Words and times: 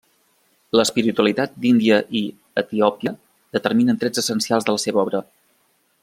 L'espiritualitat 0.79 1.51
d'Índia 1.65 1.99
i 2.21 2.23
Etiòpia 2.63 3.13
determinen 3.59 4.01
trets 4.05 4.23
essencials 4.25 4.69
de 4.71 4.77
la 4.79 4.83
seva 4.89 5.03
obra. 5.07 5.23